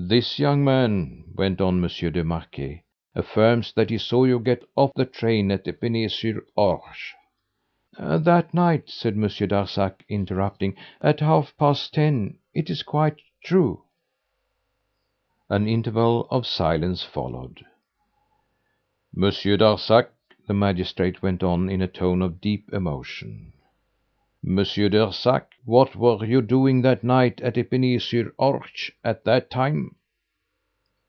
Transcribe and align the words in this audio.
"This 0.00 0.38
young 0.38 0.62
man," 0.62 1.24
went 1.34 1.60
on 1.60 1.80
Monsieur 1.80 2.08
de 2.10 2.22
Marquet, 2.22 2.84
"affirms 3.16 3.72
that 3.72 3.90
he 3.90 3.98
saw 3.98 4.22
you 4.22 4.38
get 4.38 4.62
off 4.76 4.92
the 4.94 5.04
train 5.04 5.50
at 5.50 5.66
Epinay 5.66 6.06
sur 6.08 6.46
Orge" 6.54 7.16
"That 7.98 8.54
night," 8.54 8.88
said 8.88 9.16
Monsieur 9.16 9.48
Darzac, 9.48 10.04
interrupting, 10.08 10.76
"at 11.00 11.18
half 11.18 11.52
past 11.56 11.92
ten 11.94 12.38
it 12.54 12.70
is 12.70 12.84
quite 12.84 13.20
true." 13.44 13.82
An 15.50 15.66
interval 15.66 16.28
of 16.30 16.46
silence 16.46 17.02
followed. 17.02 17.66
"Monsieur 19.12 19.56
Darzac," 19.56 20.10
the 20.46 20.54
magistrate 20.54 21.22
went 21.22 21.42
on 21.42 21.68
in 21.68 21.82
a 21.82 21.88
tone 21.88 22.22
of 22.22 22.40
deep 22.40 22.72
emotion, 22.72 23.52
"Monsieur 24.40 24.88
Darzac, 24.88 25.48
what 25.64 25.96
were 25.96 26.24
you 26.24 26.40
doing 26.40 26.82
that 26.82 27.02
night, 27.02 27.40
at 27.40 27.58
Epinay 27.58 27.98
sur 28.00 28.32
Orge 28.38 28.92
at 29.02 29.24
that 29.24 29.50
time?" 29.50 29.96